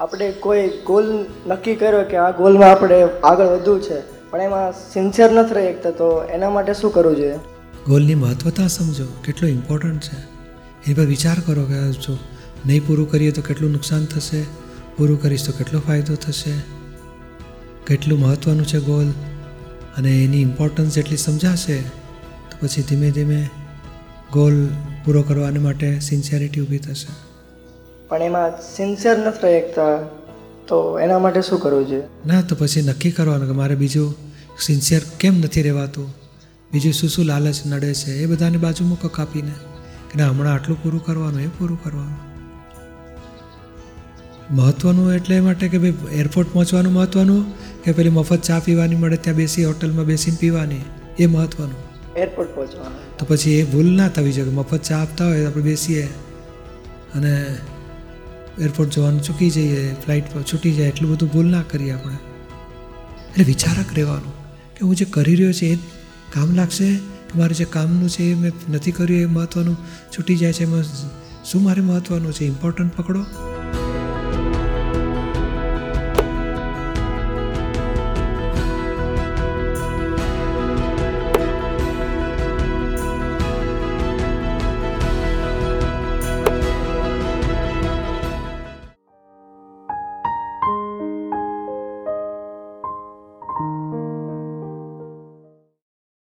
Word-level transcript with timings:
આપણે 0.00 0.32
કોઈ 0.32 0.68
ગોલ 0.68 1.26
નક્કી 1.46 1.74
કર્યો 1.74 2.02
કે 2.02 2.16
આ 2.16 2.30
ગોલમાં 2.30 2.70
આપણે 2.70 3.02
આગળ 3.02 3.46
વધવું 3.46 3.82
છે? 3.82 4.00
પણ 4.30 4.40
એમાં 4.40 4.72
સિન્સિયર 4.72 5.32
નથી 5.32 5.54
રહી 5.54 5.72
શકતા 5.72 5.90
તો 5.90 6.24
એના 6.24 6.50
માટે 6.50 6.74
શું 6.74 6.92
કરવું 6.92 7.16
જોઈએ? 7.16 7.34
ગોલની 7.86 8.14
મહત્વતા 8.14 8.66
સમજો, 8.66 9.04
કેટલું 9.24 9.50
ઇમ્પોર્ટન્ટ 9.50 10.00
છે. 10.00 10.18
એ 10.90 10.94
પર 10.94 11.04
વિચાર 11.04 11.36
કરો 11.46 11.64
કે 11.64 11.92
જો 11.92 12.18
નહીં 12.66 12.86
પૂરું 12.86 13.10
કરીએ 13.10 13.30
તો 13.30 13.42
કેટલું 13.42 13.70
નુકસાન 13.70 14.04
થશે, 14.04 14.42
પૂરું 14.96 15.22
કરીશ 15.22 15.46
તો 15.46 15.52
કેટલો 15.52 15.80
ફાયદો 15.80 16.14
થશે. 16.14 16.52
કેટલું 17.86 18.20
મહત્ત્વનું 18.20 18.66
છે 18.66 18.78
ગોલ 18.78 19.10
અને 19.96 20.24
એની 20.24 20.42
ઇમ્પોર્ટન્સ 20.42 20.98
એટલી 20.98 21.16
સમજાશે, 21.16 21.80
તો 22.50 22.66
પછી 22.66 22.82
ધીમે 22.82 23.10
ધીમે 23.10 23.48
ગોલ 24.32 24.66
પૂરો 25.04 25.22
કરવાને 25.22 25.58
માટે 25.58 26.00
સિન્સિયરિટી 26.00 26.60
ઊભી 26.60 26.78
થશે. 26.78 27.12
પણ 28.08 28.22
એમાં 28.22 28.50
સિન્સિયર 28.76 29.18
નથી 29.18 29.46
રહેતા 29.46 29.96
તો 30.68 31.00
એના 31.00 31.18
માટે 31.18 31.42
શું 31.42 31.60
કરવું 31.60 31.86
જોઈએ? 31.86 32.02
ના 32.26 32.42
તો 32.42 32.56
પછી 32.58 32.82
નક્કી 32.82 33.10
કરવાનું 33.10 33.48
કે 33.48 33.54
મારે 33.54 33.74
બીજું 33.74 34.14
સિન્સિયર 34.60 35.02
કેમ 35.20 35.38
નથી 35.38 35.62
રહેવાતું? 35.62 36.14
બીજું 36.72 36.92
શું 36.92 37.10
શું 37.10 37.24
લાલચ 37.24 37.56
નડે 37.66 37.94
છે 37.94 38.12
એ 38.12 38.26
બધાને 38.26 38.58
બાજુ 38.58 38.84
મૂકો 38.84 39.08
કાપીને 39.08 39.50
કે 40.12 40.18
ના 40.18 40.28
હમણાં 40.28 40.54
આટલું 40.54 40.82
પૂરું 40.82 41.04
કરવાનું 41.04 41.40
એ 41.40 41.46
પૂરું 41.46 41.84
કરવાનું. 41.84 42.28
મહત્ત્વનું 44.56 45.12
એટલે 45.12 45.36
એ 45.36 45.40
માટે 45.40 45.68
કે 45.68 45.78
ભાઈ 45.78 45.94
એરપોર્ટ 46.12 46.52
પહોંચવાનું 46.52 46.92
મહત્ત્વનું 46.92 47.44
કે 47.82 47.92
પેલી 47.92 48.10
મફત 48.10 48.42
ચા 48.42 48.58
પીવાની 48.58 48.96
મળે 48.96 49.16
ત્યાં 49.16 49.36
બેસી 49.36 49.64
હોટલમાં 49.64 50.04
બેસીને 50.04 50.36
પીવાની 50.40 50.80
એ 51.18 51.26
મહત્ત્વનું 51.26 51.87
એરપોર્ટ 52.18 52.54
પહોંચવાનું. 52.54 53.18
તો 53.18 53.26
પછી 53.28 53.52
એ 53.52 53.64
ભૂલ 53.64 53.90
ના 53.96 54.08
થવી 54.08 54.32
જોઈએ 54.32 54.50
મફત 54.50 54.82
ચા 54.82 54.98
આપતા 54.98 55.26
હોય 55.26 55.44
આપણે 55.44 55.62
બેસીએ 55.62 56.06
અને 57.14 57.34
એરપોર્ટ 58.60 58.90
જવાનું 58.90 59.22
ચૂકી 59.22 59.50
જઈએ 59.50 59.94
ફ્લાઇટ 59.94 60.34
પર 60.34 60.42
છૂટી 60.42 60.72
જાય, 60.72 60.88
એટલું 60.88 61.10
બધું 61.10 61.28
ભૂલ 61.32 61.46
ના 61.46 61.62
કરીએ 61.70 61.90
આપણે. 61.90 62.14
એટલે 63.30 63.44
વિચારક 63.44 63.94
રહેવાનું 63.94 64.32
કે 64.74 64.86
હું 64.86 64.96
જે 64.96 65.04
કરી 65.10 65.34
રહ્યો 65.34 65.52
છે 65.52 65.66
એ 65.66 65.76
કામ 66.32 66.54
લાગશે? 66.54 66.96
કે 67.28 67.38
મારે 67.38 67.54
જે 67.54 67.64
કામનું 67.64 68.08
છે 68.08 68.22
એ 68.22 68.34
મેં 68.34 68.52
નથી 68.70 68.92
કર્યું 68.92 69.20
એ 69.20 69.26
મહત્ત્વનું 69.26 69.76
છૂટી 70.18 70.36
જાય 70.36 70.52
છે 70.52 70.62
એમાં 70.62 70.82
શું 71.44 71.62
મારે 71.62 71.82
મહત્ત્વનું 71.82 72.32
છે? 72.32 72.44
ઇમ્પોર્ટન્ટ 72.44 72.96
પકડો. 72.96 73.24